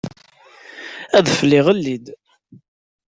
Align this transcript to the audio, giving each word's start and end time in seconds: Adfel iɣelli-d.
Adfel 1.17 1.51
iɣelli-d. 1.59 2.05